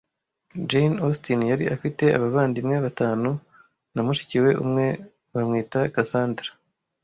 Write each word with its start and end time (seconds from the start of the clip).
Jayne 0.69 0.97
Austin 1.05 1.39
yari 1.51 1.65
afite 1.75 2.05
abavandimwe 2.17 2.75
batanu 2.85 3.29
na 3.93 4.01
mushiki 4.05 4.37
we 4.45 4.51
umwe 4.63 4.85
bamwita 5.33 5.79
Cassandra 5.95 6.49